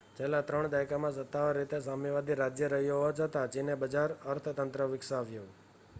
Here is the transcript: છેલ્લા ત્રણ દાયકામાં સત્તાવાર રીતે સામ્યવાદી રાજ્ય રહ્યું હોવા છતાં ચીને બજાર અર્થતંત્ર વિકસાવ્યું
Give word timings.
છેલ્લા 0.17 0.41
ત્રણ 0.41 0.71
દાયકામાં 0.71 1.13
સત્તાવાર 1.13 1.55
રીતે 1.55 1.81
સામ્યવાદી 1.81 2.35
રાજ્ય 2.35 2.67
રહ્યું 2.67 2.97
હોવા 2.97 3.17
છતાં 3.19 3.49
ચીને 3.49 3.75
બજાર 3.77 4.11
અર્થતંત્ર 4.25 4.87
વિકસાવ્યું 4.87 5.51